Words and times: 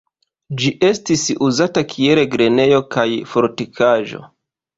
Ĝi 0.61 0.69
estis 0.87 1.25
uzata 1.47 1.83
kiel 1.91 2.23
grenejo 2.37 2.81
kaj 2.97 3.05
fortikaĵo. 3.37 4.25